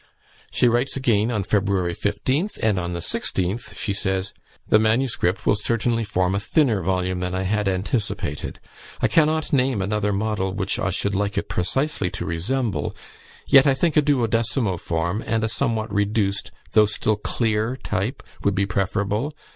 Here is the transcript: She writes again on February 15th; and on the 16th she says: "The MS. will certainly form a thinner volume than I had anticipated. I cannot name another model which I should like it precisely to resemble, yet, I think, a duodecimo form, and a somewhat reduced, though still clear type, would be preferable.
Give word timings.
She 0.49 0.67
writes 0.67 0.97
again 0.97 1.29
on 1.29 1.43
February 1.43 1.93
15th; 1.93 2.57
and 2.63 2.79
on 2.79 2.93
the 2.93 3.01
16th 3.01 3.77
she 3.77 3.93
says: 3.93 4.33
"The 4.67 4.79
MS. 4.79 5.15
will 5.45 5.53
certainly 5.53 6.03
form 6.03 6.33
a 6.33 6.39
thinner 6.39 6.81
volume 6.81 7.19
than 7.19 7.35
I 7.35 7.43
had 7.43 7.67
anticipated. 7.67 8.59
I 8.99 9.07
cannot 9.07 9.53
name 9.53 9.79
another 9.79 10.11
model 10.11 10.53
which 10.55 10.79
I 10.79 10.89
should 10.89 11.13
like 11.13 11.37
it 11.37 11.49
precisely 11.49 12.09
to 12.17 12.25
resemble, 12.25 12.95
yet, 13.45 13.67
I 13.67 13.75
think, 13.75 13.95
a 13.95 14.01
duodecimo 14.01 14.79
form, 14.79 15.23
and 15.27 15.43
a 15.43 15.47
somewhat 15.47 15.93
reduced, 15.93 16.49
though 16.71 16.87
still 16.87 17.15
clear 17.17 17.77
type, 17.77 18.23
would 18.43 18.55
be 18.55 18.65
preferable. 18.65 19.33